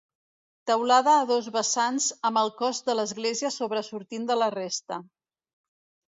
Teulada 0.69 1.11
a 1.17 1.25
dos 1.31 1.49
vessants, 1.57 2.07
amb 2.29 2.41
el 2.41 2.49
cos 2.61 2.79
de 2.87 2.95
l'església 2.99 3.51
sobresortint 3.57 4.25
de 4.31 4.39
la 4.43 4.49
resta. 4.55 4.99